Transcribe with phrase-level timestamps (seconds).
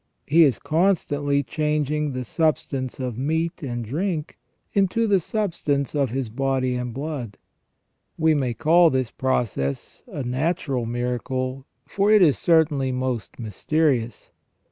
[0.25, 4.39] He is constantly changing the substance of meat and drink
[4.73, 7.37] into the substance of His body and blood.
[8.17, 14.31] We may call this process a natural miracle, for it is certainly most mysterious.